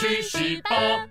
[0.00, 1.06] 去十八。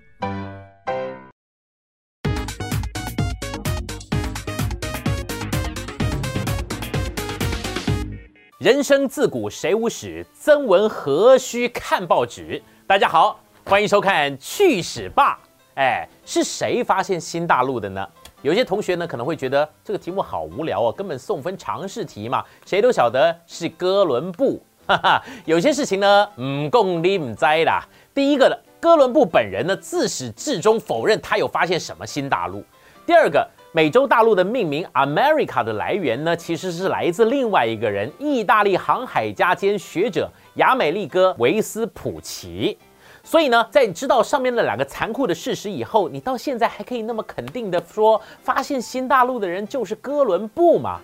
[8.58, 12.60] 人生自古谁无死，曾闻何须看报纸？
[12.88, 15.40] 大家好，欢迎收看《趣史吧》。
[15.80, 18.10] 哎，是谁发现新大陆的呢？
[18.42, 24.60] 有些同学呢可能会觉得这个题目好无聊哦，根本送分常识题嘛，谁都晓得是哥伦布。
[24.88, 27.88] 哈哈，有些事情呢，唔共你唔栽啦。
[28.16, 32.64] 第一个的，哥伦布本人呢自始至终否认他有发现什么新大陆。
[33.06, 33.48] 第二个。
[33.72, 42.76] 美洲大陆的命名 America 的来源呢，其实是来自另外一个人，意大利航海家兼学者亚美利哥维斯普奇。
[43.22, 51.00] 所以呢，在你知道上面那两个残酷的事实以后，你到现在还可以那么肯定的说，发现新大陆的人就是哥伦布吗？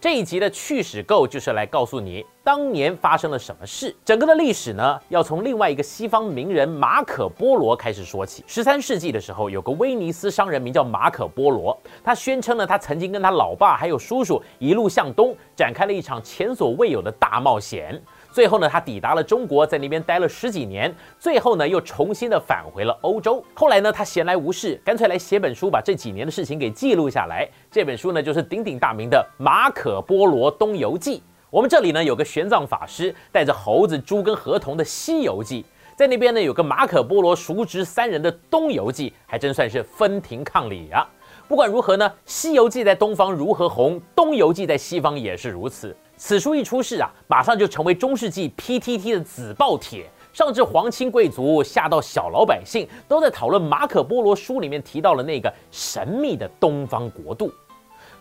[0.00, 3.92] 这一集的趣史够就是来告诉你当年发生了什么事。
[4.04, 8.44] 整个的历史呢，要从另外一个西方名人马可波罗开始说起。
[8.46, 18.00] 十三世纪的时候，有个威尼斯商人名叫马可波罗，他宣称呢，他曾经跟他老爸还有叔叔一路向东，展开了一场前所未有的大冒险。
[18.38, 23.44] 最后呢，他抵达了中国，在那边待了十几年，最后呢，又重新的返回了欧洲。
[23.52, 27.48] 后来呢，他闲来无事，干脆来写本书，把这几年的事情给记录下来。
[27.68, 31.16] 这本书呢，就是鼎鼎大名的《马可波罗东游记》。
[31.50, 35.62] 我们这里呢，有个玄奘法师带着猴子、猪跟河童的《西游记》，
[35.96, 41.04] 在那边呢，有个马可波罗熟侄三人的《东游记》，还真算是分庭抗礼啊。
[41.48, 45.96] 不管如何呢，《西游记》在东方如何红，《东游记》在西方也是如此。
[46.18, 57.52] 此书一出世啊，马上就成为中世纪 PTT 的子爆帖，上至皇亲贵族，下到小老百姓，都在讨论马可波罗书里面提到了那个神秘的东方国度。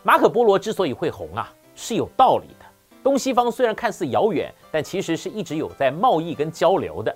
[0.04, 2.66] 马可波罗之所以会红啊，是有道理的。
[3.04, 7.14] 东西方虽然看似遥远，但其实是一直有在贸易跟交流的。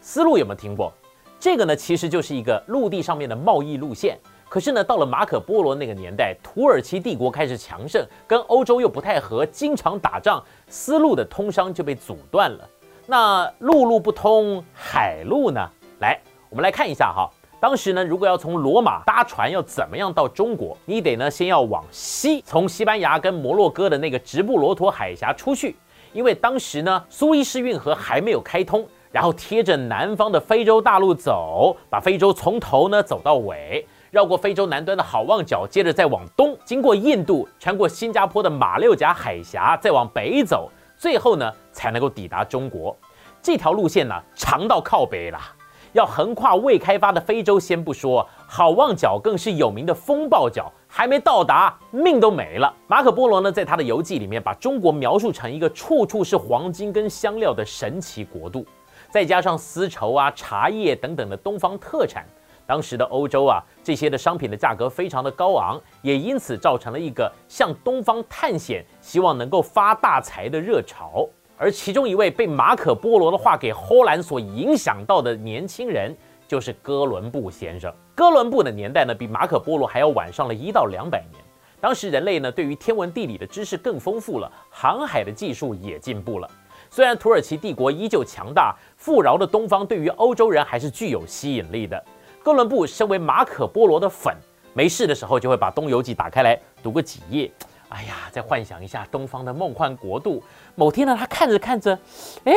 [0.00, 0.92] 思路有没有听过？
[1.40, 4.16] 这个呢，其实就是一个陆地上面的贸易路线。
[4.50, 12.68] 可是呢，到了马可波罗那个年代，土耳其帝国开始强盛，跟欧洲又不太合，经常打仗，丝路的通商就被阻断了。
[13.06, 15.64] 那陆路不通，海路呢？
[16.00, 16.18] 来，
[16.48, 17.30] 我们来看一下哈。
[17.60, 20.76] 当时呢，如果要从罗马搭船，要怎么样到中国？
[20.84, 25.76] 你得呢，先要往西，从西班牙跟摩洛哥的那个直布罗陀海峡出去，
[26.12, 33.86] 因为当时呢，苏伊士运河还没有开通，然后贴着南方的非洲大陆走，把非洲从头呢走到尾。
[34.10, 42.96] 绕过非洲南端的好望角，接着再往东，经过印度，穿过新加坡的马六甲海峡，再往北走，最后呢才能够抵达中国。
[43.40, 45.54] 这条路线呢长到靠北啦，
[45.92, 52.74] 要横跨未开发的非洲，先不说，好望角更是有名的风暴角，还没到达，命都没了。
[52.88, 58.66] 马可波罗呢，在他的游记里面，把中国描述成一个处处是黄金跟香料的神奇国度，
[59.08, 62.26] 再加上丝绸啊、茶叶等等的东方特产。
[62.70, 71.28] 当时的欧洲啊，这些的商品的价格非常的高昂，也因此造成了一个向东方探险、希望能够发大财的热潮。
[71.58, 76.16] 而其中一位被马可波罗的话给荷兰所影响到的年轻人，
[76.46, 77.92] 就是哥伦布先生。
[78.14, 81.42] 哥伦布的年代呢，比马可波罗还要晚上了一到两百年。
[81.80, 86.48] 当时人类呢，对于天文地理的知识更丰富了，航海的技术也进步了。
[86.88, 92.04] 虽然土耳其帝国依旧强大，富饶的东方对于欧洲人还是具有吸引力的。
[92.42, 94.34] 哥伦布身为马可波罗的粉，
[94.72, 97.50] 没事的时候就会把《东游记》打开来读个几页。
[97.90, 100.42] 哎呀，再幻想一下东方的梦幻国度。
[100.74, 101.98] 某天呢，他看着看着，
[102.44, 102.54] 哎，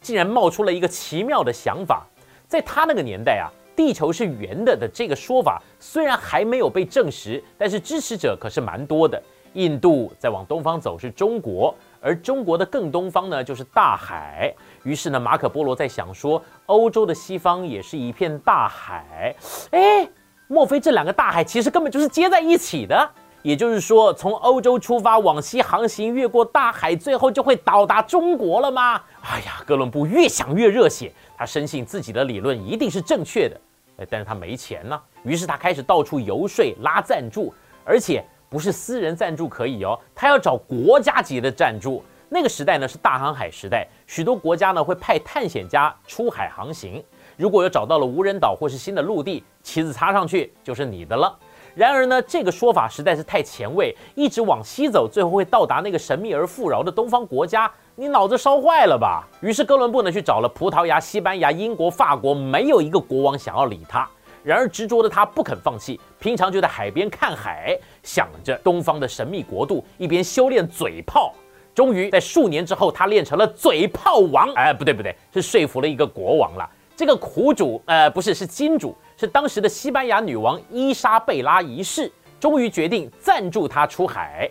[0.00, 2.04] 竟然冒出了一个奇妙的想法。
[2.48, 3.46] 在他那个年代啊，
[3.76, 9.22] 地球是圆的的这个说法虽然还没有被证实，但是支持者可是蛮多的。
[9.54, 14.52] 印度再往东方走是中国，而中国的更东方呢就是大海。
[14.82, 19.34] 于是呢，马可波罗在想说，欧洲的西方也是一片大海，
[19.70, 20.08] 哎，
[20.48, 23.10] 莫非这两个大海其实根本就是接在一起的？
[23.42, 29.00] 也就是说，从欧洲出发往西航行，越过大海，最后就会到达中国了吗？
[29.22, 33.60] 哎呀，哥伦布越想越热血，他深信自己的理论一定是正确的，
[33.98, 37.52] 哎，但是他没钱呢，于是他开始到处游说拉赞助，
[37.84, 42.04] 而且不是私人赞助可以哦，他要找国家级的赞助。
[42.28, 47.02] 那个时代呢是大航海时代，许多国家呢会派探险家出海航行。
[47.38, 51.34] 如果有找到了无人岛或是新的陆地，旗子插上去就是你的了。
[51.74, 59.26] 然而呢，这个说法实在是太前卫，一直往西走，最后会到达那个神秘而富饶的东方国家，你脑子烧坏了吧？
[59.40, 64.06] 于是哥伦布呢去找了葡萄牙、西班牙、英国、法国，没有一个国王想要理他。
[64.44, 71.34] 然而执着的他不肯放弃，平常就在海边看海，想着东方的神秘国度，一边修炼嘴炮。
[71.74, 74.48] 终于在数年之后，他练成了嘴炮王。
[74.54, 76.70] 哎，不对不对，是说服了一个国王了。
[76.94, 82.08] 这个苦主，呃，不是，是金主，是当时的西班牙女王伊莎贝拉一世，
[82.38, 84.48] 终于决定赞助他出海。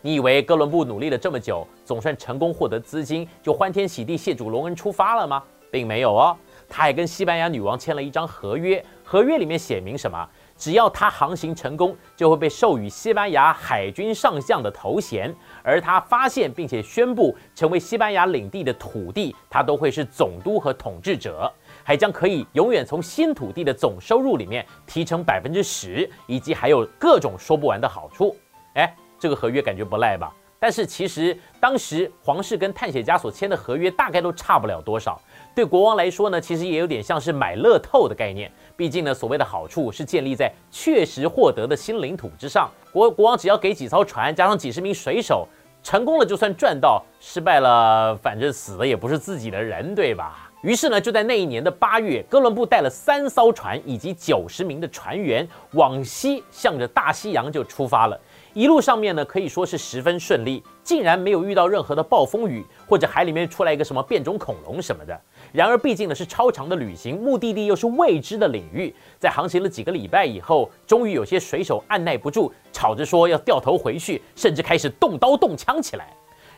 [0.00, 5.40] 你以为哥伦布努力了这么久，总算成功获得资金，就欢天喜地谢主隆恩出发了吗？
[5.70, 6.36] 并没有哦，
[6.68, 10.28] 他还跟西班牙女王签了一张合约，合约里面写明什么？
[10.62, 28.36] 只要他航行成功，就会被授予西班牙海军上将的头衔，而他发现并且宣布成为西班牙领地的土地，他都会是总督和统治者，还将可以永远从新土地的总收入里面提成百分之十，以及还有各种说不完的好处。
[28.74, 28.94] 哎。
[29.18, 30.32] 这个合约感觉不赖吧？
[30.58, 35.20] 但是其实当时皇室跟探险家所签的合约大概都差不了多少。
[35.54, 38.50] 对国王来说呢，其实也有点像是买乐透的概念。
[38.82, 42.68] 毕竟呢，所谓的好处是建立在确实获得的新领土之上。
[42.92, 45.46] 国国王只要给几艘船，加上几十名水手，
[45.84, 50.50] 成功了就算赚到，失败了反正死的也不是自己的人，对吧？
[50.64, 58.20] 于是呢，就在那一年的八月，哥伦布带了三艘船以及九十名的船员往西，向着大西洋就出发了。
[58.52, 65.20] 一路上面呢，可以说是十分顺利，竟然没有遇到任何的暴风雨，或者海里面出来一个什么变种恐龙什么的。
[65.52, 76.08] 然而，毕竟呢是超长的旅行，目的地又是未知的领域，在航行了几个礼拜以后，终于有些水手按耐不住，吵着说要掉头回去，甚至开始动刀动枪起来。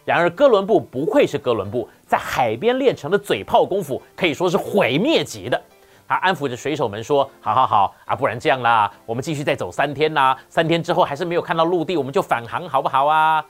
[0.05, 5.61] 然而，哥伦布不愧是哥伦布，在海边练成的嘴炮功夫，可以说是毁灭级的。
[6.07, 10.37] 他安抚着水手们说：“好好好啊，不然这样啦，我们继续再走三天呐。
[10.51, 13.43] 三天之后还是没有看到陆地，我们就返航，好不好啊？”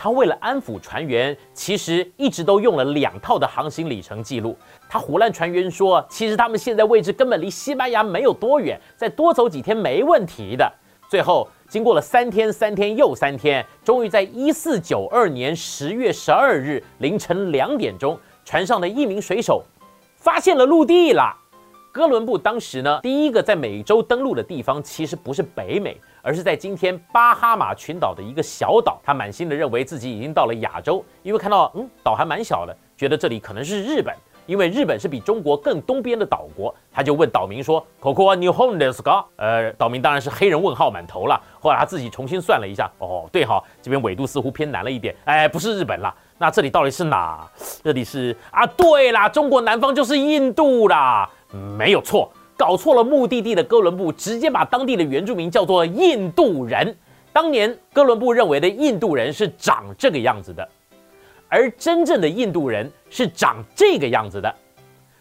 [0.00, 4.56] 他为了安抚船员，其实一直都用了两套的航行里程记录。
[4.88, 10.72] 他胡乱船员说：“其实他们现在位置根本离西班牙没有多远，再多走几天没问题的。”
[11.10, 19.64] 最后，经过了三天、三天又三天，终于在一四九二年十月十二日凌晨两点钟，船上的一名水手
[20.14, 21.34] 发现了陆地了。
[21.98, 29.00] 哥伦布当时呢，第一个在美洲登陆的地方其实不是北美，而是在今天巴哈马群岛的一个小岛。
[29.02, 34.14] 他满心的认为自己已经到了亚洲，因为看到嗯岛还蛮小的，觉得这里可能是日本，
[34.46, 36.72] 因为日本是比中国更东边的岛国。
[36.92, 41.40] 他就问岛民说：“Coco, New Home is g o 呃，岛民当然是黑人问号满头了。
[41.58, 46.14] 后来他自己重新算了一下，哦，对哈，这边纬度似乎偏南了一点，哎，不是日本啦。
[46.40, 47.44] 那这里到底是哪？
[47.82, 51.28] 这里是啊，对啦，中国南方就是印度啦。
[51.50, 56.96] 没有错，搞错了目的地的哥伦布直接把当地的原住民叫做印度人。
[57.32, 60.68] 当年哥伦布认为的印度人是长这个样子的，
[61.48, 64.54] 而真正的印度人是长这个样子的。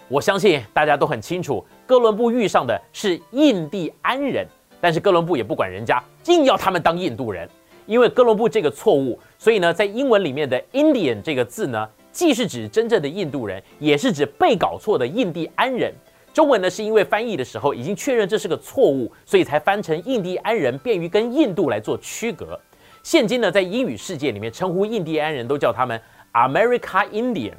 [0.08, 4.48] 我相信大家都很清楚，哥伦布遇上的是印第安人，
[4.82, 7.48] 但是哥伦布也不管人家，硬要他们当印度人。
[7.86, 15.94] 因为哥伦布这个错误，所以呢，在英文里面的 Indian 这个字呢，既是指真正的印度人，也是指被搞错的印第安人。
[16.38, 22.60] 中文呢，是因为翻译的时候已经确认这是个错误，所以才翻成印第安人，便于跟印度来做区隔。
[23.02, 26.00] 现今呢，在英语世界里面称呼印第安人都叫他们
[26.34, 27.56] America Indian，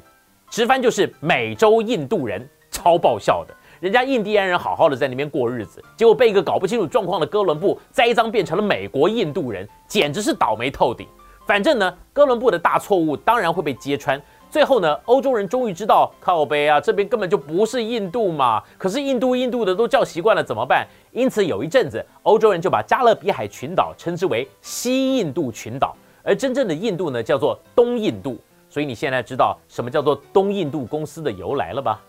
[0.49, 3.53] 直翻就是美洲印度人，超爆笑的。
[3.81, 11.05] 人家印第安人好好的在那边过日子，结果被一个搞不清楚状况的哥伦布栽赃变成了美国印度人，简直是倒霉透顶。
[11.45, 14.21] 反正呢，哥伦布的大错误当然会被揭穿。
[14.49, 18.63] 最后呢，欧洲人终于知道靠背啊，这边根本就不是印度嘛。
[18.79, 20.87] 可是印度印度的都叫习惯了，怎么办？
[21.11, 28.39] 因此有一阵子，欧洲人就把加勒比海群岛称之为西印度群岛，而真正的印度呢，叫做东印度。
[28.71, 32.01] 所以你现在知道什么叫做东印度公司的由来了吧？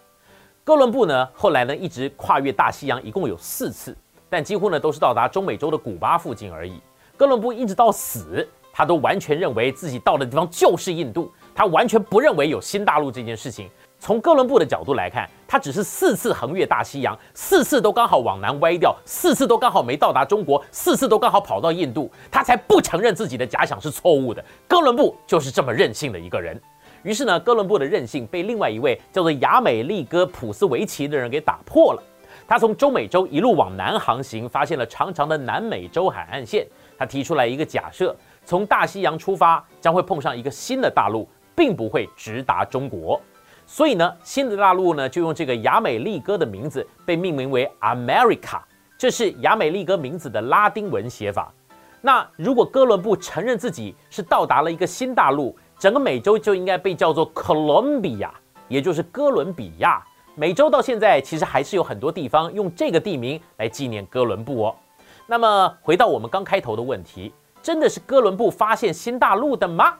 [0.64, 3.94] 哥伦布呢，后来呢一直跨越大西洋，一共有四次，
[4.30, 6.80] 但几乎呢都是到达中美洲的古巴附近而已。
[7.18, 11.30] 哥伦布一直到死，他都完全认为自己到的地方就是印度。
[11.54, 13.68] 他完全不认为有新大陆这件事情。
[13.98, 24.42] 从哥伦布的角度来看，他只是四次横越大西洋，四次都刚好往南歪掉，四次都刚好没到达中国，四次都刚好跑到印度，他才不承认自己的假想是错误的。
[24.66, 26.58] 哥伦布就是这么任性的一个人。
[27.02, 32.02] 于是呢，哥伦布的任性被另外一位叫做亚美利哥普斯维奇的人给打破了。
[32.48, 36.66] 他从中美洲一路往南航行，发现了长长的南美洲海岸线。
[36.98, 38.16] 他提出来一个假设：
[38.46, 41.28] 从大西洋出发，将会碰上一个新的大陆。
[41.60, 43.20] 并不会直达中国，
[43.66, 48.62] 所以呢，新的大陆呢就用这个亚美利哥的名字被命名为 America，
[48.96, 51.52] 这是亚美利哥名字的拉丁文写法。
[52.00, 58.30] 那如果哥伦布承认自己是到达了一个新大陆，整个美洲就应该被叫做 Colombia，
[58.66, 60.02] 也就是哥伦比亚。
[60.34, 64.74] 美洲到现在其实还是有很多地方用这个地名来纪念哥伦布哦。
[65.26, 69.92] 那么回到我们刚开头的问题，真的是哥伦布发现新大陆的吗？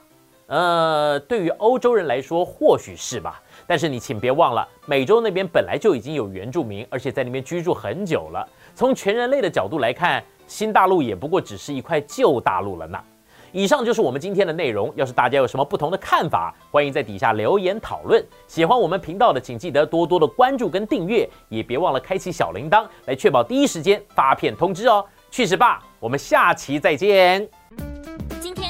[0.51, 3.41] 呃，对于欧洲人来说，或许是吧。
[3.65, 8.45] 但是你请别忘了，美洲那边本来就已经有原住民，而且在那边居住很久了。
[8.75, 12.99] 从全人类的角度来看，新大陆也不过只是一块旧大陆了呢。
[13.53, 14.91] 以上就是我们今天的内容。
[14.97, 18.21] 要是大家有什么不同的看法，欢迎在底下留言讨论。
[18.45, 25.05] 喜欢我们频道的，请记得多多的关注跟订阅，也别忘了开启小铃铛，来确保第一时间发片通知哦。
[25.29, 27.60] 去十霸，我们下期再见。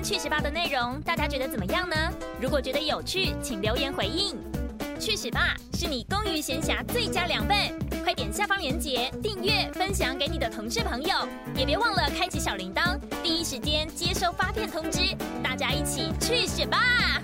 [0.02, 1.96] 天去十霸的内容，大家觉得怎么样呢？
[2.42, 4.36] 如果觉得有趣，请留言回应。
[5.00, 7.58] 去屎吧，是你公余闲暇最佳良伴。
[8.04, 15.16] 快点下方链接订阅，分享给你的同事朋友，也别忘了开启小铃铛，第一时间接收发片通知。
[15.44, 17.22] 大家一起去屎吧！